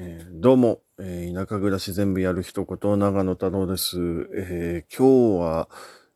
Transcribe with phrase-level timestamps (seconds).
[0.00, 3.98] えー、どうも、えー、田舎暮らし全部やる一言、長野太郎です。
[4.32, 5.68] えー、今日は、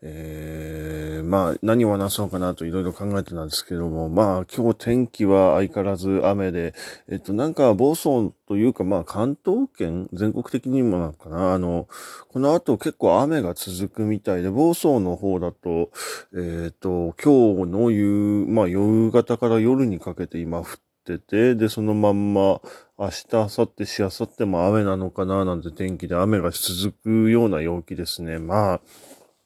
[0.02, 6.74] え、まあ、何を話そうかなといろいろ考えてたんですけども、まあ、今日天気は相変わらず雨で、
[7.08, 11.88] えっと、なんか、房総というか、まあ、関東圏、全国的にもなのかな、あの、
[12.28, 15.90] この後結構雨が続くみたいで、房総の方だと、
[16.36, 22.60] えっと、今日の夕、まあ、夕方から夜にかけて今降ってて、で、そのまんま、
[22.98, 28.38] 明日、明後日、しあさっても雨なのかななんて天気で雨が続くような陽気ですね。
[28.38, 28.80] まあ、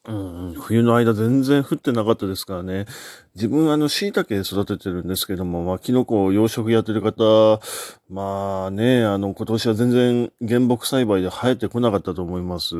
[0.08, 2.86] うん、冬の間全然降ってなかったですからね。
[3.34, 7.60] 自分あの椎茸育ててるんですけども、まあキノコ養殖やってる方、
[8.08, 12.76] まあね、あの今年は全然原木栽培で生えてこなかったと思います。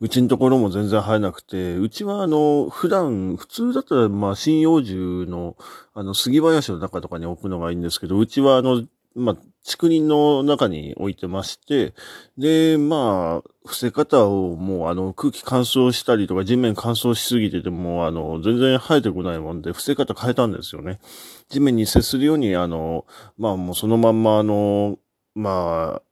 [0.00, 5.56] うちのところも全然生えなくて、うちはあの普段、普通だったらまあ針葉樹の
[5.94, 8.84] あの杉林の中とかに置くのがいいんですけど、うちはあの
[9.16, 11.94] まあ、竹林の中に置いてまして、
[12.38, 21.00] で、まあ、伏せ方をもうあの空気乾燥したりとか地面乾燥しすぎてても、あの、全然生えてこないもんで、伏せ方変えたんですよね。
[21.48, 23.06] 地面に接するように、あの、
[23.38, 24.98] まあもうそのまんまあの、
[25.34, 26.02] まあ、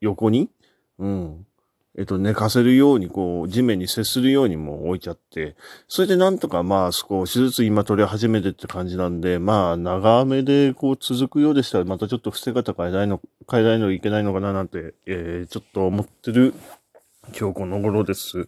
[0.00, 0.48] 横に、
[0.98, 1.46] うん、
[1.98, 5.56] えっと、寝かせるように、こう、地面に接するようにも置いちゃって、
[5.88, 13.20] それでなんとかまあ少しずつ今取り始めてって感じなんで、まあ長雨でこう続くようでしたら、またちょっと伏せ方変えないの、
[13.50, 16.54] 変えないのいけないのかななんて、えー、ちょっと思ってる
[17.38, 18.46] 今日この頃です。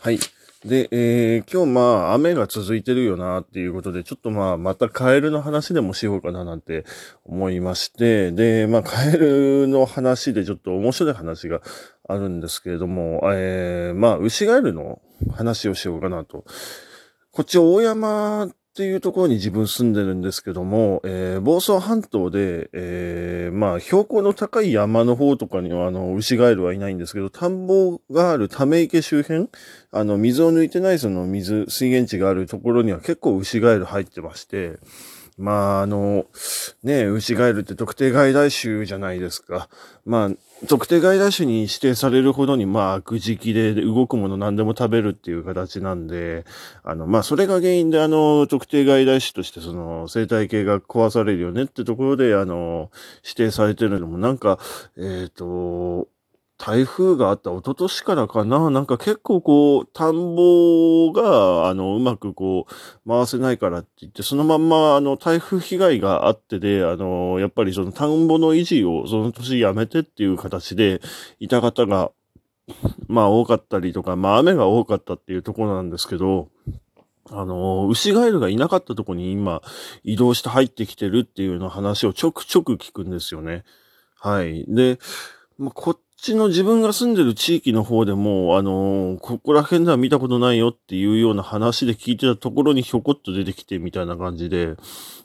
[0.00, 0.18] はい。
[0.64, 6.84] で、えー、今日まあ雨が続いてるよなっていうことで、ちょっとまあまたカエルの話でもしようかななんて
[7.24, 11.60] 思いまして、で、まあカエルの話でちょっと面白い話が
[12.08, 15.00] あるんですけれども、えー、まあ牛ガエルの
[15.36, 16.44] 話をしようかなと。
[17.30, 29.48] こっち大山っていうところに自分住んでるんですけども、えー、房総半島で、えー、まあ、標高の高い山の方とかには、あの、牛ガエルはいないんですけど、田んぼがあるため池周辺、
[29.90, 34.78] あの、水を抜いてないその水、水源地があるところには結構牛ガエル入ってまして、
[35.38, 36.26] まあ、あの、
[36.82, 39.68] ね、牛ガエルって特定外来種じゃないですか。
[40.04, 46.44] まあ、特定外来種に指定されるほどに、まあ、悪時期で動くもの何でも食べるっていう形なんで、
[46.82, 52.90] あの、まあ、それが原因で、あの、特定外来種として、その、生態系が壊されるよねってところで、あの、
[53.22, 54.58] 指定されてるのも、なんか、
[54.96, 56.08] えっ、ー、と、
[56.58, 71.00] 台風があった一昨年からかななんか結構こう、田んぼが、あの、うまくこう、回せないからって言って、そのまんま、あの、台風被害があってで、あの、やっぱりその田んぼの維持をその年やめてっていう形で、
[71.38, 72.10] いた方が、
[73.06, 76.48] まあ多かったりとか、まあ雨が多かったっていうところなんですけど、
[77.30, 79.62] あの、牛ガエルがいなかったとこに今
[80.02, 83.64] 移動して入ってきてるっていうような話をちょくちょく聞くんですよね。
[84.18, 84.64] はい。
[84.66, 84.98] で、
[85.58, 94.74] まあ、こっちの自分が住んでる地域の方でも、あのー、ここら辺では見たことないよっていうような話で聞いてたところにひょこっと出てきてみたいな感じで、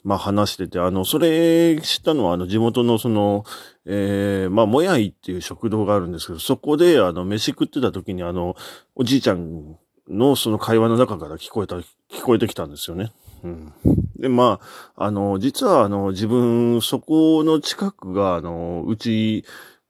[0.03, 3.43] まあ話してて、あの、それ知ったのはあの地元のその、
[3.85, 8.55] えー、まあ、もやいっていう食堂があるんですけど、そこであの、飯食ってた時にあの、
[8.95, 9.75] おじいちゃん
[10.07, 13.11] のその会話の中から聞こえた、聞こえてきたんですよね。
[13.43, 13.73] うん。
[14.17, 14.59] で、ま
[14.95, 19.43] あ、あの、実はあの、自分、そこの近くが、あの、うち、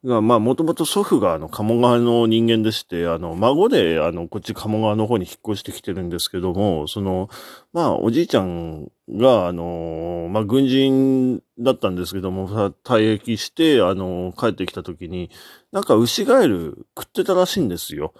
[0.03, 7.29] が、まあ、もともと祖父が、あの、鴨川の人間でして、あの、孫で、あの、こっち鴨川の方に引っ越してきてるんですけども、その、
[7.71, 12.49] まあ、おじいちゃんが、あの、まあ、軍人だったんですけども、
[12.83, 15.29] 退役して、あの、帰ってきた時に、
[15.71, 18.13] なんか牛ガエル食ってたらしいんですよ。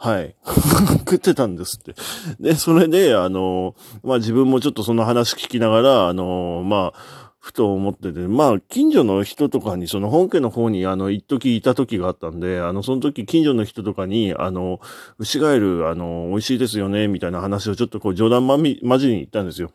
[0.00, 0.36] はい。
[0.98, 1.94] 食ってたんですって。
[2.38, 14.80] で、それで、あの、まあ、自分もちょっとその話聞きながら、あの、まあ、ふと思ってて、まあ、近所の人とかに、その本家の方に、あの、一時いた時があったんで、あの、その時近所の人とかに、あの、
[15.18, 19.70] 牛ガエル、あの、美味しいですよね、みたいな話をちょっとこう冗談まみ、まじに言ったんですよ。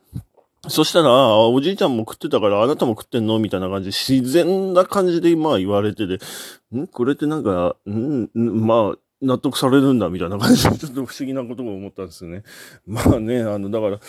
[0.68, 3.38] そしたら、おじいちゃんも食ってたから、あなたも食ってんの？
[3.40, 6.20] みたいな感じで、自然な感じで、まあ言われてて、
[6.78, 6.88] ん？
[6.88, 8.30] これってなんか、ん？
[8.34, 12.44] まあ、納得されるんだ、みたいな感じで、ちょっと不思議なことを思ったんですよね。
[12.86, 14.00] まあね、あの、だから、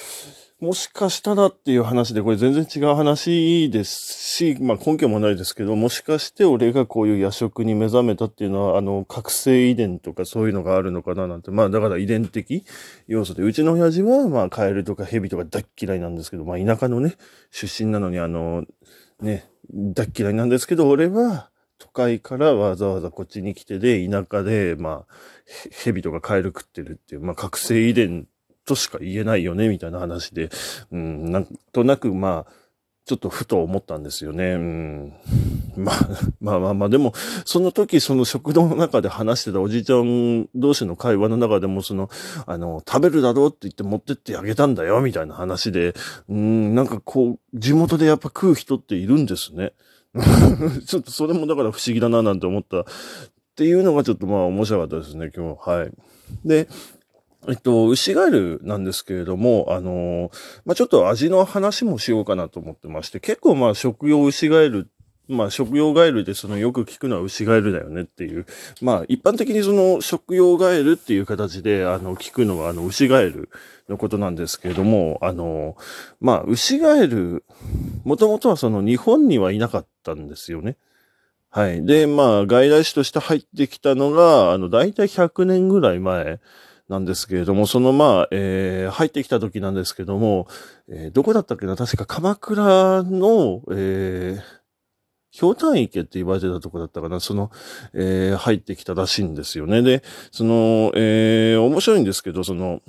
[0.61, 12.65] もしかしたらっていう話で、これ全然違う話ですし、まあ根拠もないですけど、もしかして俺がこういう夜食に目覚めたっていうのは、あの、覚醒遺伝とかそういうのがあるのかななんて、まあだから遺伝的
[13.07, 17.17] 要素で、うちの親父は、まあカエルとかヘビとか大っ嫌いなんですけど、まあ田舎のね、
[17.51, 18.65] 出身なのにあの、
[19.21, 21.51] ね、大嫌いなんですけど、俺は、
[21.85, 25.15] 都会からわざわざこっちに来てで、田舎で、まあ、
[25.71, 28.27] ヘビとかカエル食ってるっていう、まあ、覚醒遺伝
[28.65, 30.49] としか言えないよね、みたいな話で、
[30.91, 32.53] うん、なんとなく、まあ、
[33.05, 34.53] ちょっとふと思ったんですよね。
[34.53, 35.13] うん。
[35.77, 36.09] まあ、
[36.41, 37.13] まあまあまあ、でも、
[37.45, 42.09] その時その食堂の中で話してたおじいちゃん同士の会話の中でも、その、
[42.47, 45.95] あの、食べるだろうって言って持ってってあげたんだよ、みたいな話で、
[46.31, 49.75] うん、なんかこう、地元でやっぱ食う人っているんですね。
[50.87, 52.85] ちょっとそれもだから不思議だななんて思ったっ
[53.57, 55.71] ていうのがちょっとまあ面白かったですね、今日。
[55.71, 55.91] はい。
[56.45, 56.69] で、
[57.49, 60.31] えっと、牛ガエルなんですけれども、あのー、
[60.65, 64.89] まあ、ちょっと味の話もしようかなと思ってまして、結構まあ食用牛ガエル、
[65.29, 68.47] まあ食用ガエルでそのよく聞くのは牛ガエルだよねっていう、
[68.83, 73.49] まあ一般的にその食用ガエルっていう形であの聞くのはあの牛ガエル
[73.89, 75.77] のことなんですけれども、あの、
[76.21, 77.45] まあ牛ガエル、
[78.05, 80.77] もともとはその日本にはいなかったんですよね。
[81.51, 81.85] はい。
[81.85, 86.41] で、まあ外来種として入ってきたのが、あの大体100年ぐらい前、
[86.89, 90.47] なんですけれども、そのまあ、えー、入ってきた時なんですけども、
[90.89, 91.77] えー、どこだったっけな？
[91.77, 94.43] 確か鎌倉の、えー、
[95.39, 97.51] 氷炭池って言われてたとこだったかなその、
[97.93, 99.83] えー、入ってきたらしいんですよね。
[99.83, 102.83] で、その、えー、面白いんですけど、その、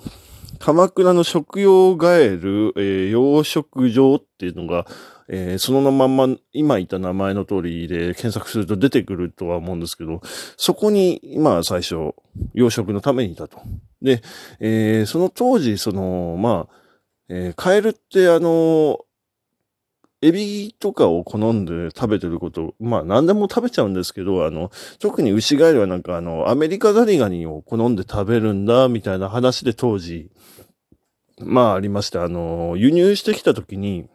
[0.59, 4.85] 鎌倉の食用ガエル、えー、養殖場っていうのが、
[5.27, 10.21] えー、そのまんま、今言った名前の通りで検索すると出てくるとは思うんですけど、
[10.55, 11.95] そこに、まあ最初、
[12.53, 13.59] 養殖のためにいたと。
[14.01, 14.21] で、
[14.59, 16.75] えー、その当時、その、まあ、
[17.27, 18.99] えー、カエルってあの、
[20.25, 30.31] エビとかを好んで食べてること、まあ何でも食べちゃうんですけど、あの、特に牛ガエルはなんかあの、アメリカザリガニを好んで食べるんだ、みたいな話で当時、
[31.39, 32.23] まあありました。
[32.23, 34.07] あの、輸入してきた時に、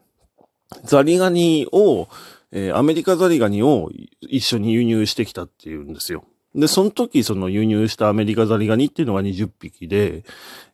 [0.83, 2.09] ザリガニを、
[2.51, 3.91] えー、アメリカザリガニを
[4.21, 6.25] 一緒に輸入してきたっていうんですよ。
[6.57, 10.25] で、その時、その輸入したアメリカザリガニっていうのが20匹で、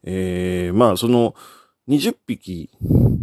[0.02, 1.34] えー、まあ、その
[1.88, 2.70] 20匹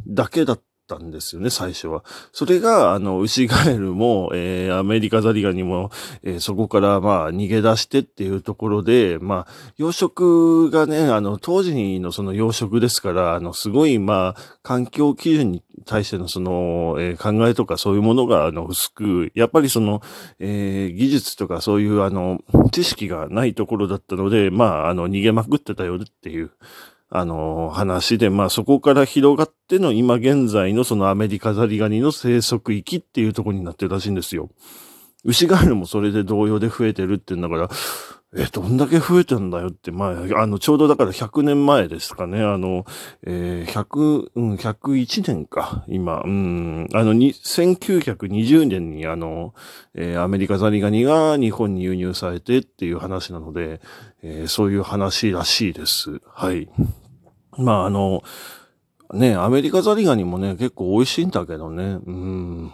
[0.06, 2.04] だけだったんですよね、最初は。
[2.32, 5.92] それが、あの、ウシガエルも、えー、アメリカザリガニも、
[6.24, 20.02] えー、そこからまあ逃げ出してっていうところで、まあ、養殖がね、あの、当時のその養殖ですから、あの、すごいまあ、環境基準に対してのその、えー、考えとかそういうものが、あの、薄く、やっぱりその、
[20.40, 22.40] えー、技術とかそういうあの、
[22.72, 26.52] 知識がないところだったので、まあ、あの、逃げまくってたよっていう、
[27.16, 34.50] あの、話で、まあそこから広がっての今現在のそのアメリカザリガニの生息域っていうところになってるらしいんですよ。
[35.24, 37.70] 牛ガエルもそれで同様で増えてるって言うんだから、
[38.36, 42.42] え、どんだけ増えてんだよって、まあ、あの、ちょうどだから100年前ですかね。
[42.42, 42.84] あの、
[43.22, 46.22] えー、100、うん、101年か、今。
[46.22, 49.54] うん、あの、1920年にあの、
[49.94, 53.82] えー、アメリカザリガニが日本に輸入されてっていう話なので、
[54.24, 56.20] えー、そういう話らしいです。
[56.26, 56.68] はい。
[57.58, 58.24] まあ、あの、
[59.14, 62.00] ね、アメリカザリガニもね、結構美味しいんだけどね。
[62.06, 62.72] うん。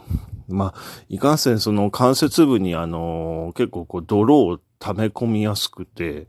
[0.48, 6.28] まあ、いかんせんその関節部にあの、結構こう泥を溜め込みやすくて、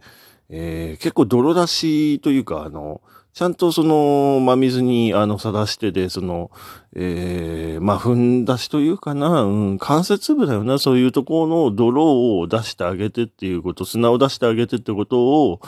[0.49, 3.01] えー、結構泥出しというか、あの、
[3.33, 6.51] ちゃんとその、真水に、あの、さらしてで、その、
[6.97, 15.61] えー、まあ、踏ん出しというかな、うん、関節部だよな、そういうところの泥を出してあげてっていうこと、砂を出してあげてってことを、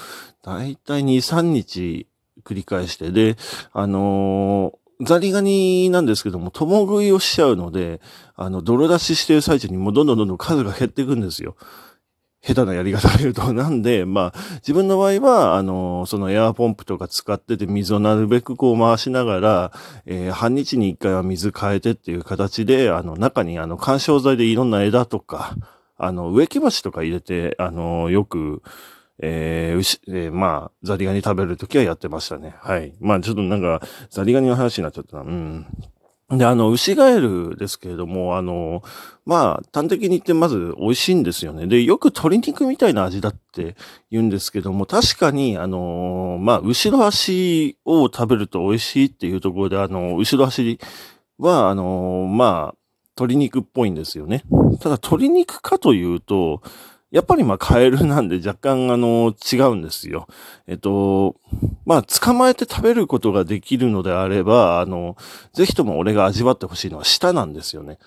[0.43, 2.09] だいたい2、3日
[2.45, 3.37] 繰り返して、で、
[3.73, 8.01] あのー、ザリガニなんですけども、共食いをしちゃうので、
[8.37, 11.57] あの、泥出ししてる最中にもうどんどんどんどん数が減っていくんですよ。
[12.45, 13.51] 下手なやり方で言うと。
[13.55, 19.73] なんで、まあ、自分の場合は、あの、そのエアポンプとか使ってて水をなるべくこう回しながら、
[20.07, 25.57] えー、半日に一回は水変えてっていう形で、あの、中にあの、干渉剤でいろんな枝とか、
[25.97, 28.63] あの、植木鉢とか入れて、あの、よく、
[29.25, 32.55] えー、牛、えー、まあ、ザリガニ食べるときはやってましたね。
[32.59, 32.93] はい。
[33.01, 35.23] まあ、ちょっとなんか、ザリガニの話になっちゃったな。
[35.23, 35.67] うん。
[36.31, 38.83] で、あの、牛ガエルですけれども、あの、
[39.25, 41.69] まあ、端的に言ってまず美味しいんですよね。
[41.69, 43.77] で、よく鶏肉みたいな味だって
[44.11, 50.81] 言うんですけども、確かに、あの、まあ、後ろ足を食べると美味しいっていうところで、あの、後ろ足
[51.39, 52.79] は、あの、まあ、
[53.17, 54.43] 鶏肉っぽいんですよね。
[54.81, 56.63] ただ、鶏肉かというと、
[57.13, 60.27] やっぱりまあカエルなんで若干あの違うんですよ。
[60.67, 61.37] えっと、
[61.85, 65.17] まあ捕まえて食べることができるのであれば、あの、
[65.53, 67.99] ぜひとも俺が味わってほしいのは舌なんですよね。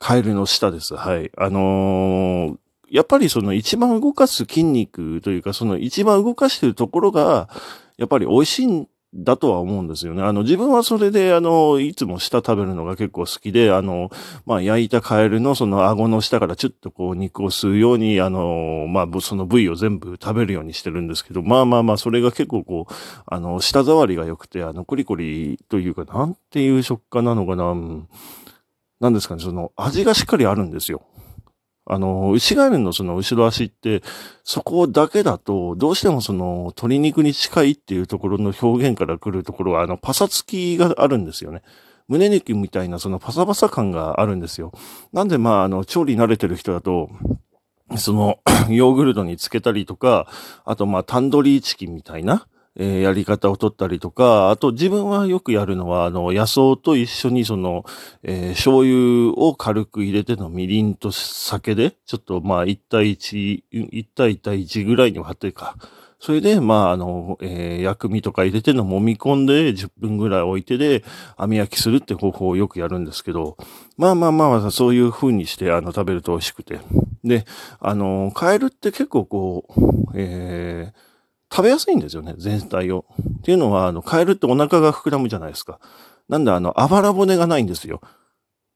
[0.00, 0.96] カエルの舌です。
[0.96, 1.30] はい。
[1.38, 2.56] あのー、
[2.90, 7.48] やっぱりその一番動かす筋肉というか、その一番動かしてるところが、
[7.96, 10.22] やっぱり美味しいだとは思うんですよね。
[10.22, 14.10] あの、自分はそれで、あの、いつも舌食べるのが結構好きで、あの、
[14.46, 22.92] まあ、焼いたカエルのその顎の下からちょっとこう肉を吸うように、あの、まあ、その部位を全部食べるようにしてるんですけど、まあまあまあ、それが結構こう、
[23.26, 28.08] あの、舌触りが良くて、あの、コリコリというか、なんていう食感なのかな、うん
[29.02, 31.02] なんですかね、その味がしっかりあるんですよ。
[31.84, 34.02] あの、牛ガエルのその後ろ足って、
[34.44, 41.62] そこだけだと、どうしてもその鶏肉に近いっていうところの表現から来るところは、あの、パサつきがあるんですよね。
[42.08, 44.72] 胸肉みたいなそのパサパサ感があるんですよ。
[45.12, 47.10] なんでまあ、あの、調理慣れてる人だと、
[47.96, 50.28] その、ヨーグルトにつけたりとか、
[50.64, 57.84] あとまあ、タンドリーチキンみたいな、えー、やり方を取ったりとか、あと自分はよくやるのは、あの、野草と一緒にその、
[58.22, 65.76] えー、醤油を軽く入れてのみりんと酒で、ちょっとまあ、1対1、1対1対1ぐらいに割ってか、
[66.22, 71.02] それで、まあ、あの、えー、薬味とか入れての揉み込んで10分ぐらい置いてで
[71.36, 73.56] 網焼きするって方法をよくやるんですけど、
[73.96, 76.78] まあまあまあ、そういう風にして、あの、食べると美味しくて。
[77.24, 77.44] で、
[77.80, 81.11] あの、カエルって結構こう、えー、
[81.52, 83.04] 食べやすいんですよね、全体を。
[83.40, 85.78] っていうのは、あの、カエルってお腹が膨らむじゃないですか。
[86.30, 88.00] なんで、あの、あばら骨がないんですよ。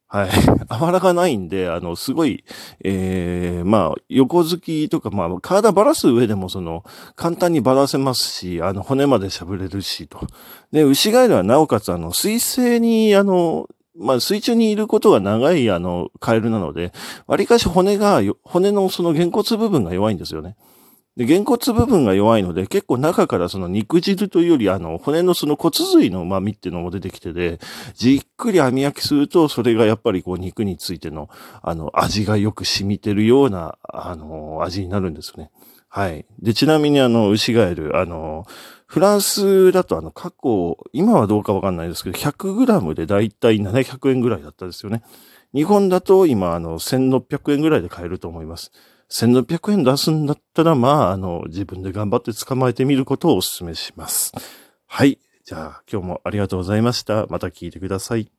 [0.09, 0.30] はい。
[0.68, 2.45] あばらがないんで、あの、すごい、
[2.85, 6.85] ええー、まあ、横付きとか、まあ、体ばらす上でも、その、
[7.16, 10.21] 簡単にばらせますし、あの、骨までしゃぶれるし、と。
[10.71, 13.68] で、牛ガエルはなおかつ、あの、水性に、あの、
[13.99, 16.92] まあ、水中にいることが長い、あの、カエルなので、
[17.26, 20.56] 割かし骨が、骨のその原骨部分が弱いんですよね。
[21.17, 27.59] で、原骨部分が弱いので、結構中からその肉汁というより、あの、骨のその骨髄の旨味っていうのも出てきてで、
[27.95, 31.31] じっくり網焼きすると、それがやっぱりこう肉についての、
[31.63, 35.51] あの、味がよく染みてるような、あの、味になるんですよね。
[35.89, 36.27] はい。
[36.43, 38.45] で、ちなみにあの、牛ガエル、あの、
[38.87, 45.03] フランスだとあの、過去、今はどうかわかんないですけど、100g でだいたい700円ぐらいだったですよね。
[45.55, 48.71] 日本だと今、あの、1600円ぐらいで買えると思います。
[49.11, 54.33] 1600円出すんだったら、まあ、あの、自分で頑張って捕まえてみることをお勧めします。
[54.87, 55.19] はい。
[55.45, 57.27] じゃあ、今日もありがとうございました。
[57.29, 58.31] また聞いてください。